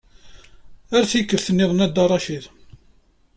Ar 0.97 1.03
tikkelt-nniḍen 1.11 1.83
a 1.85 1.87
Dda 1.89 2.05
Racid. 2.05 2.45